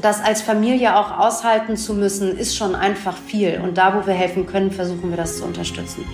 [0.00, 3.60] das als Familie auch aushalten zu müssen, ist schon einfach viel.
[3.62, 6.04] Und da, wo wir helfen können, versuchen wir das zu unterstützen.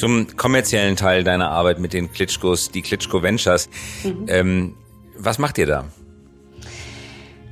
[0.00, 3.68] Zum kommerziellen Teil deiner Arbeit mit den Klitschkos, die Klitschko Ventures.
[4.02, 4.24] Mhm.
[4.28, 4.74] Ähm,
[5.18, 5.84] was macht ihr da?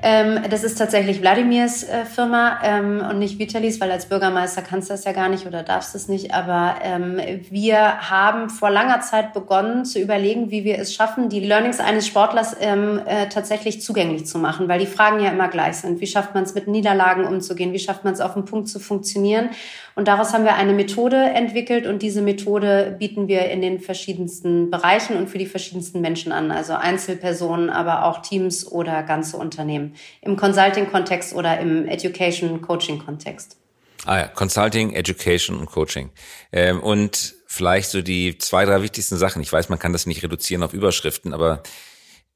[0.01, 4.89] Ähm, das ist tatsächlich Wladimirs äh, Firma ähm, und nicht Vitalis, weil als Bürgermeister kannst
[4.89, 6.33] du das ja gar nicht oder darfst es nicht.
[6.33, 11.41] Aber ähm, wir haben vor langer Zeit begonnen zu überlegen, wie wir es schaffen, die
[11.41, 15.79] Learnings eines Sportlers ähm, äh, tatsächlich zugänglich zu machen, weil die Fragen ja immer gleich
[15.79, 16.01] sind.
[16.01, 17.73] Wie schafft man es mit Niederlagen umzugehen?
[17.73, 19.51] Wie schafft man es auf den Punkt zu funktionieren?
[19.97, 24.71] Und daraus haben wir eine Methode entwickelt und diese Methode bieten wir in den verschiedensten
[24.71, 29.88] Bereichen und für die verschiedensten Menschen an, also Einzelpersonen, aber auch Teams oder ganze Unternehmen
[30.21, 33.57] im Consulting-Kontext oder im Education-Coaching-Kontext.
[34.05, 36.11] Ah ja, Consulting, Education und Coaching.
[36.53, 39.43] Ähm, und vielleicht so die zwei, drei wichtigsten Sachen.
[39.43, 41.63] Ich weiß, man kann das nicht reduzieren auf Überschriften, aber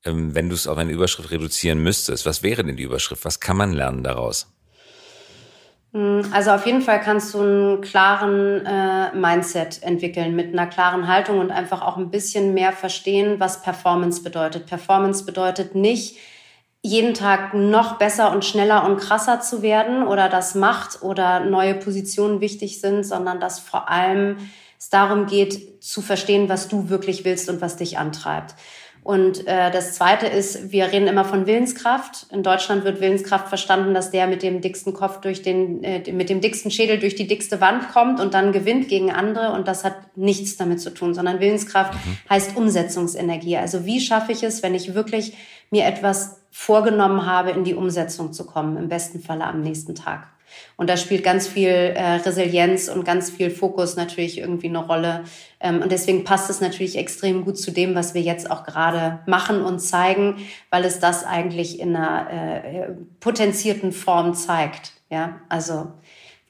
[0.04, 3.24] ähm, wenn du es auf eine Überschrift reduzieren müsstest, was wäre denn die Überschrift?
[3.24, 4.52] Was kann man lernen daraus?
[5.92, 11.06] Hm, also auf jeden Fall kannst du einen klaren äh, Mindset entwickeln mit einer klaren
[11.06, 14.66] Haltung und einfach auch ein bisschen mehr verstehen, was Performance bedeutet.
[14.66, 16.16] Performance bedeutet nicht,
[16.82, 21.74] jeden Tag noch besser und schneller und krasser zu werden oder dass Macht oder neue
[21.74, 24.36] Positionen wichtig sind, sondern dass vor allem
[24.78, 28.56] es darum geht, zu verstehen, was du wirklich willst und was dich antreibt.
[29.04, 32.26] Und äh, das Zweite ist, wir reden immer von Willenskraft.
[32.30, 36.30] In Deutschland wird Willenskraft verstanden, dass der mit dem dicksten Kopf durch den, äh, mit
[36.30, 39.52] dem dicksten Schädel durch die dickste Wand kommt und dann gewinnt gegen andere.
[39.52, 42.18] Und das hat nichts damit zu tun, sondern Willenskraft mhm.
[42.30, 43.56] heißt Umsetzungsenergie.
[43.56, 45.36] Also wie schaffe ich es, wenn ich wirklich
[45.72, 50.28] mir etwas vorgenommen habe, in die Umsetzung zu kommen, im besten Falle am nächsten Tag.
[50.76, 55.24] Und da spielt ganz viel äh, Resilienz und ganz viel Fokus natürlich irgendwie eine Rolle.
[55.60, 59.20] Ähm, und deswegen passt es natürlich extrem gut zu dem, was wir jetzt auch gerade
[59.26, 60.36] machen und zeigen,
[60.70, 62.88] weil es das eigentlich in einer äh,
[63.20, 64.92] potenzierten Form zeigt.
[65.10, 65.92] Ja, also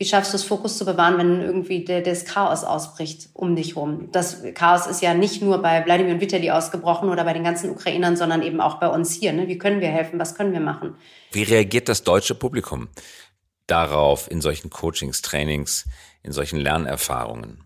[0.02, 3.76] wie schaffst du es, Fokus zu bewahren, wenn irgendwie der, das Chaos ausbricht um dich
[3.76, 4.08] rum?
[4.10, 7.70] Das Chaos ist ja nicht nur bei Wladimir und Vitali ausgebrochen oder bei den ganzen
[7.70, 9.32] Ukrainern, sondern eben auch bei uns hier.
[9.32, 9.46] Ne?
[9.46, 10.18] Wie können wir helfen?
[10.18, 10.96] Was können wir machen?
[11.30, 12.88] Wie reagiert das deutsche Publikum
[13.68, 15.86] darauf in solchen Coachings, Trainings,
[16.24, 17.62] in solchen Lernerfahrungen?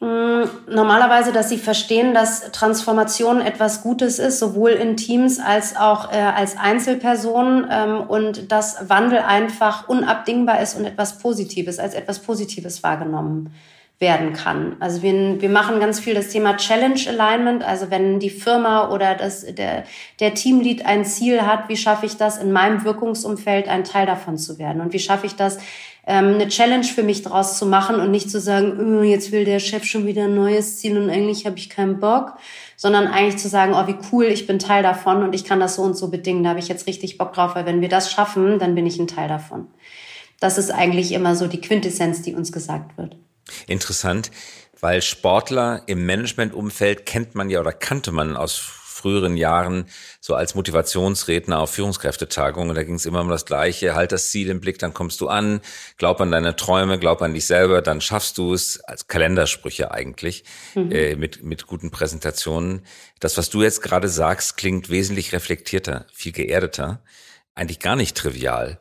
[0.00, 6.12] Mm, normalerweise, dass sie verstehen, dass Transformation etwas Gutes ist, sowohl in Teams als auch
[6.12, 12.20] äh, als Einzelpersonen ähm, und dass Wandel einfach unabdingbar ist und etwas Positives, als etwas
[12.20, 13.52] Positives wahrgenommen
[13.98, 14.76] werden kann.
[14.78, 19.16] Also wir, wir machen ganz viel das Thema Challenge Alignment, also wenn die Firma oder
[19.16, 19.82] das, der,
[20.20, 24.38] der Teamlead ein Ziel hat, wie schaffe ich das in meinem Wirkungsumfeld ein Teil davon
[24.38, 25.58] zu werden und wie schaffe ich das
[26.08, 29.44] ähm, eine Challenge für mich draus zu machen und nicht zu sagen, oh, jetzt will
[29.44, 32.32] der Chef schon wieder ein neues Ziel und eigentlich habe ich keinen Bock,
[32.76, 35.74] sondern eigentlich zu sagen, oh, wie cool, ich bin Teil davon und ich kann das
[35.74, 38.10] so und so bedingen, da habe ich jetzt richtig Bock drauf, weil wenn wir das
[38.10, 39.66] schaffen, dann bin ich ein Teil davon.
[40.40, 43.16] Das ist eigentlich immer so die Quintessenz, die uns gesagt wird.
[43.66, 44.30] Interessant,
[44.80, 49.86] weil Sportler im Managementumfeld kennt man ja oder kannte man aus früheren Jahren
[50.20, 52.74] so als Motivationsredner auf Führungskräftetagungen.
[52.74, 53.94] Da ging es immer um das Gleiche.
[53.94, 55.60] Halt das Ziel im Blick, dann kommst du an.
[55.96, 58.80] Glaub an deine Träume, glaub an dich selber, dann schaffst du es.
[58.80, 60.92] Als Kalendersprüche eigentlich mhm.
[60.92, 62.82] äh, mit, mit guten Präsentationen.
[63.20, 67.02] Das, was du jetzt gerade sagst, klingt wesentlich reflektierter, viel geerdeter.
[67.54, 68.80] Eigentlich gar nicht trivial.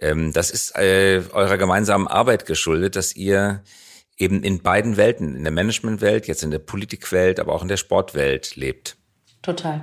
[0.00, 3.62] Ähm, das ist äh, eurer gemeinsamen Arbeit geschuldet, dass ihr
[4.18, 7.76] eben in beiden Welten, in der Managementwelt, jetzt in der Politikwelt, aber auch in der
[7.76, 8.96] Sportwelt lebt.
[9.42, 9.82] Total.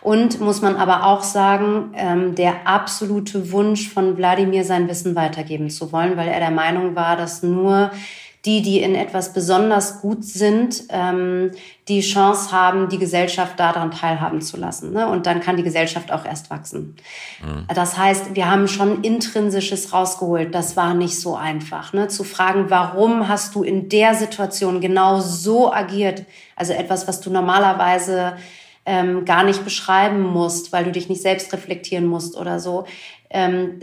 [0.00, 5.70] Und muss man aber auch sagen, ähm, der absolute Wunsch von Wladimir, sein Wissen weitergeben
[5.70, 7.90] zu wollen, weil er der Meinung war, dass nur
[8.46, 11.50] die, die in etwas besonders gut sind, ähm,
[11.88, 14.92] die Chance haben, die Gesellschaft daran teilhaben zu lassen.
[14.92, 15.06] Ne?
[15.08, 16.96] Und dann kann die Gesellschaft auch erst wachsen.
[17.42, 17.66] Mhm.
[17.74, 20.54] Das heißt, wir haben schon Intrinsisches rausgeholt.
[20.54, 21.92] Das war nicht so einfach.
[21.92, 22.08] Ne?
[22.08, 26.24] Zu fragen, warum hast du in der Situation genau so agiert?
[26.56, 28.36] Also etwas, was du normalerweise
[28.86, 32.86] ähm, gar nicht beschreiben musst, weil du dich nicht selbst reflektieren musst oder so
[33.30, 33.80] ähm,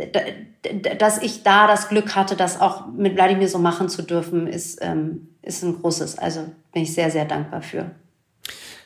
[0.99, 4.79] dass ich da das Glück hatte, das auch mit Wladimir so machen zu dürfen, ist,
[4.81, 6.17] ähm, ist ein großes.
[6.17, 7.91] Also bin ich sehr, sehr dankbar für.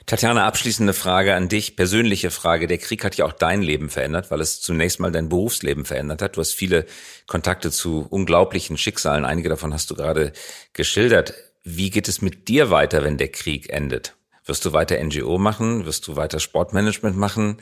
[0.05, 2.67] Tatjana, abschließende Frage an dich, persönliche Frage.
[2.67, 6.21] Der Krieg hat ja auch dein Leben verändert, weil es zunächst mal dein Berufsleben verändert
[6.21, 6.35] hat.
[6.35, 6.85] Du hast viele
[7.27, 9.25] Kontakte zu unglaublichen Schicksalen.
[9.25, 10.33] Einige davon hast du gerade
[10.73, 11.33] geschildert.
[11.63, 14.15] Wie geht es mit dir weiter, wenn der Krieg endet?
[14.45, 15.85] Wirst du weiter NGO machen?
[15.85, 17.61] Wirst du weiter Sportmanagement machen?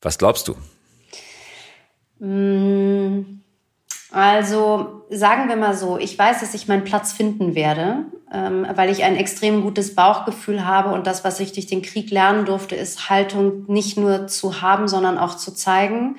[0.00, 0.56] Was glaubst du?
[2.18, 3.40] Mm,
[4.10, 8.90] also sagen wir mal so, ich weiß, dass ich meinen Platz finden werde, ähm, weil
[8.90, 12.76] ich ein extrem gutes Bauchgefühl habe und das, was ich durch den Krieg lernen durfte,
[12.76, 16.16] ist Haltung nicht nur zu haben, sondern auch zu zeigen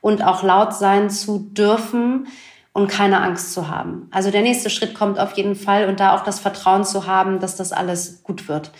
[0.00, 2.28] und auch laut sein zu dürfen
[2.72, 4.08] und keine Angst zu haben.
[4.12, 7.40] Also der nächste Schritt kommt auf jeden Fall und da auch das Vertrauen zu haben,
[7.40, 8.70] dass das alles gut wird.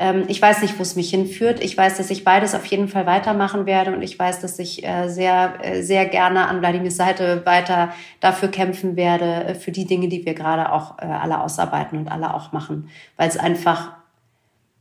[0.00, 1.62] Ähm, ich weiß nicht, wo es mich hinführt.
[1.62, 4.82] Ich weiß, dass ich beides auf jeden Fall weitermachen werde und ich weiß, dass ich
[4.82, 9.84] äh, sehr, äh, sehr gerne an Wladimirs Seite weiter dafür kämpfen werde, äh, für die
[9.84, 13.92] Dinge, die wir gerade auch alle ausarbeiten und alle auch machen, weil es einfach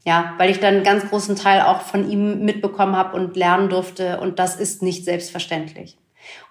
[0.06, 3.68] ja, weil ich dann einen ganz großen Teil auch von ihm mitbekommen habe und lernen
[3.68, 5.98] durfte und das ist nicht selbstverständlich.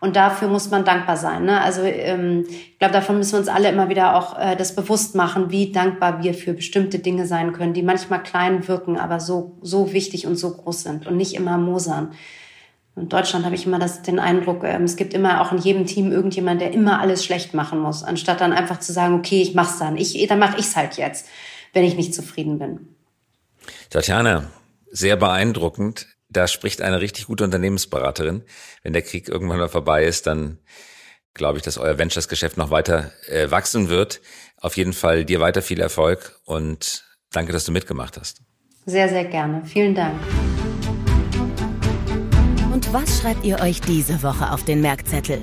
[0.01, 1.45] Und dafür muss man dankbar sein.
[1.45, 1.61] Ne?
[1.61, 5.15] Also ähm, ich glaube, davon müssen wir uns alle immer wieder auch äh, das bewusst
[5.15, 9.59] machen, wie dankbar wir für bestimmte Dinge sein können, die manchmal klein wirken, aber so,
[9.61, 12.13] so wichtig und so groß sind und nicht immer mosern.
[12.95, 15.87] In Deutschland habe ich immer das, den Eindruck, ähm, es gibt immer auch in jedem
[15.87, 19.55] Team irgendjemand, der immer alles schlecht machen muss, anstatt dann einfach zu sagen, okay, ich
[19.55, 19.97] mach's dann.
[19.97, 21.29] Ich, dann mache ich's halt jetzt,
[21.73, 22.95] wenn ich nicht zufrieden bin.
[23.91, 24.45] Tatjana,
[24.91, 28.45] sehr beeindruckend da spricht eine richtig gute Unternehmensberaterin.
[28.83, 30.59] Wenn der Krieg irgendwann mal vorbei ist, dann
[31.35, 34.21] glaube ich, dass euer Ventures-Geschäft noch weiter äh, wachsen wird.
[34.61, 38.43] Auf jeden Fall dir weiter viel Erfolg und danke, dass du mitgemacht hast.
[38.87, 39.65] Sehr, sehr gerne.
[39.65, 40.19] Vielen Dank.
[42.73, 45.41] Und was schreibt ihr euch diese Woche auf den Merkzettel?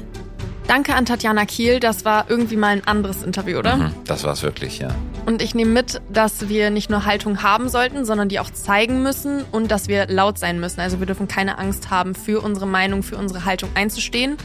[0.68, 3.78] Danke an Tatjana Kiel, das war irgendwie mal ein anderes Interview, oder?
[3.78, 4.96] Mhm, das war es wirklich, ja.
[5.26, 9.02] Und ich nehme mit, dass wir nicht nur Haltung haben sollten, sondern die auch zeigen
[9.02, 10.82] müssen und dass wir laut sein müssen.
[10.82, 14.38] Also wir dürfen keine Angst haben, für unsere Meinung, für unsere Haltung einzustehen.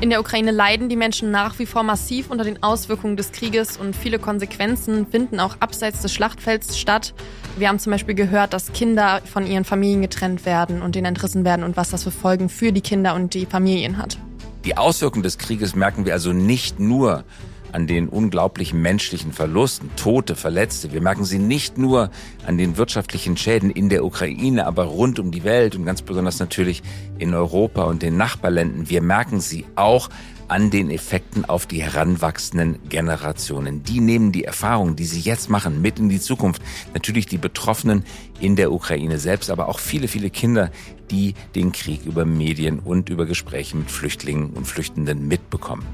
[0.00, 3.76] In der Ukraine leiden die Menschen nach wie vor massiv unter den Auswirkungen des Krieges
[3.76, 7.12] und viele Konsequenzen finden auch abseits des Schlachtfelds statt.
[7.58, 11.44] Wir haben zum Beispiel gehört, dass Kinder von ihren Familien getrennt werden und denen entrissen
[11.44, 14.16] werden und was das für Folgen für die Kinder und die Familien hat.
[14.64, 17.24] Die Auswirkungen des Krieges merken wir also nicht nur
[17.72, 20.92] an den unglaublichen menschlichen Verlusten, Tote, Verletzte.
[20.92, 22.10] Wir merken sie nicht nur
[22.46, 26.38] an den wirtschaftlichen Schäden in der Ukraine, aber rund um die Welt und ganz besonders
[26.38, 26.82] natürlich
[27.18, 28.88] in Europa und den Nachbarländern.
[28.90, 30.08] Wir merken sie auch
[30.50, 33.84] an den Effekten auf die heranwachsenden Generationen.
[33.84, 36.60] Die nehmen die Erfahrungen, die sie jetzt machen, mit in die Zukunft.
[36.92, 38.04] Natürlich die Betroffenen
[38.40, 40.72] in der Ukraine selbst, aber auch viele, viele Kinder,
[41.12, 45.86] die den Krieg über Medien und über Gespräche mit Flüchtlingen und Flüchtenden mitbekommen.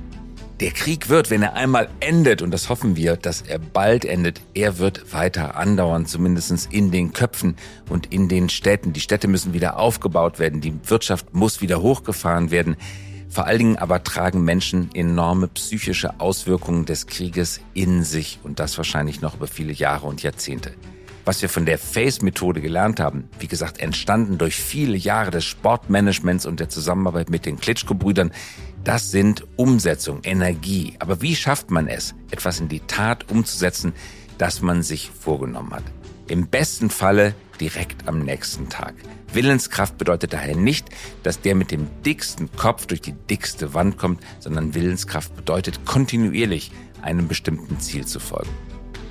[0.60, 4.40] Der Krieg wird, wenn er einmal endet, und das hoffen wir, dass er bald endet,
[4.54, 7.56] er wird weiter andauern, zumindest in den Köpfen
[7.90, 8.94] und in den Städten.
[8.94, 12.76] Die Städte müssen wieder aufgebaut werden, die Wirtschaft muss wieder hochgefahren werden.
[13.28, 18.78] Vor allen Dingen aber tragen Menschen enorme psychische Auswirkungen des Krieges in sich und das
[18.78, 20.72] wahrscheinlich noch über viele Jahre und Jahrzehnte.
[21.26, 26.46] Was wir von der FACE-Methode gelernt haben, wie gesagt, entstanden durch viele Jahre des Sportmanagements
[26.46, 28.30] und der Zusammenarbeit mit den Klitschko-Brüdern,
[28.86, 30.94] das sind Umsetzung, Energie.
[31.00, 33.92] Aber wie schafft man es, etwas in die Tat umzusetzen,
[34.38, 35.82] das man sich vorgenommen hat?
[36.28, 38.94] Im besten Falle direkt am nächsten Tag.
[39.32, 40.88] Willenskraft bedeutet daher nicht,
[41.24, 46.70] dass der mit dem dicksten Kopf durch die dickste Wand kommt, sondern Willenskraft bedeutet kontinuierlich
[47.02, 48.50] einem bestimmten Ziel zu folgen.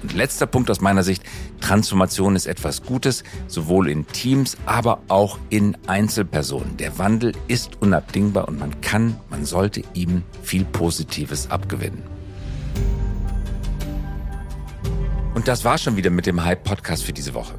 [0.05, 1.23] Und letzter Punkt aus meiner Sicht,
[1.61, 6.77] Transformation ist etwas Gutes, sowohl in Teams, aber auch in Einzelpersonen.
[6.77, 12.03] Der Wandel ist unabdingbar und man kann, man sollte ihm viel Positives abgewinnen.
[15.33, 17.55] Und das war schon wieder mit dem Hype-Podcast für diese Woche.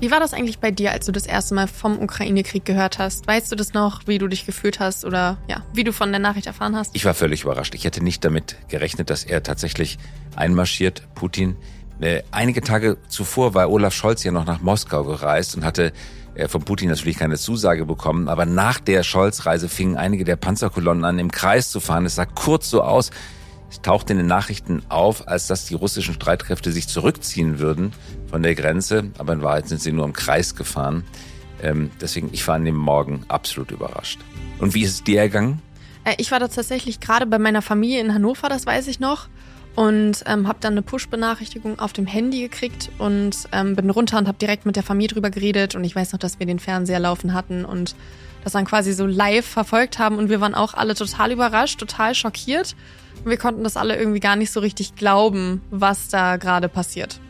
[0.00, 3.26] Wie war das eigentlich bei dir, als du das erste Mal vom Ukraine-Krieg gehört hast?
[3.28, 6.20] Weißt du das noch, wie du dich gefühlt hast oder ja, wie du von der
[6.20, 6.96] Nachricht erfahren hast?
[6.96, 7.74] Ich war völlig überrascht.
[7.76, 9.98] Ich hätte nicht damit gerechnet, dass er tatsächlich
[10.34, 11.54] einmarschiert, Putin.
[12.00, 15.92] Äh, einige Tage zuvor war Olaf Scholz ja noch nach Moskau gereist und hatte
[16.34, 18.28] äh, von Putin natürlich keine Zusage bekommen.
[18.28, 22.06] Aber nach der Scholz-Reise fingen einige der Panzerkolonnen an, im Kreis zu fahren.
[22.06, 23.10] Es sah kurz so aus,
[23.70, 27.92] es tauchte in den Nachrichten auf, als dass die russischen Streitkräfte sich zurückziehen würden
[28.28, 31.04] von der Grenze, aber in Wahrheit sind sie nur im Kreis gefahren.
[31.62, 34.20] Ähm, deswegen, ich war an dem Morgen absolut überrascht.
[34.58, 35.62] Und wie ist es dir ergangen?
[36.04, 39.28] Äh, ich war da tatsächlich gerade bei meiner Familie in Hannover, das weiß ich noch.
[39.74, 44.28] Und ähm, habe dann eine Push-Benachrichtigung auf dem Handy gekriegt und ähm, bin runter und
[44.28, 45.74] habe direkt mit der Familie drüber geredet.
[45.74, 47.94] Und ich weiß noch, dass wir den Fernseher laufen hatten und
[48.44, 50.18] das dann quasi so live verfolgt haben.
[50.18, 52.76] Und wir waren auch alle total überrascht, total schockiert.
[53.24, 57.20] Wir konnten das alle irgendwie gar nicht so richtig glauben, was da gerade passiert.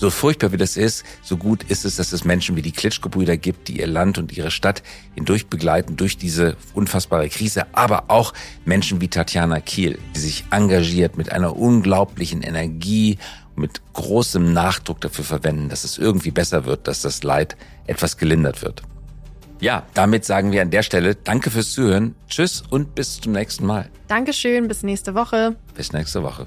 [0.00, 3.36] So furchtbar wie das ist, so gut ist es, dass es Menschen wie die Klitschko-Brüder
[3.36, 4.82] gibt, die ihr Land und ihre Stadt
[5.14, 8.32] hindurch begleiten durch diese unfassbare Krise, aber auch
[8.64, 13.18] Menschen wie Tatjana Kiel, die sich engagiert mit einer unglaublichen Energie
[13.54, 18.16] und mit großem Nachdruck dafür verwenden, dass es irgendwie besser wird, dass das Leid etwas
[18.16, 18.80] gelindert wird.
[19.60, 22.14] Ja, damit sagen wir an der Stelle Danke fürs Zuhören.
[22.26, 23.90] Tschüss und bis zum nächsten Mal.
[24.08, 25.56] Dankeschön, bis nächste Woche.
[25.74, 26.46] Bis nächste Woche.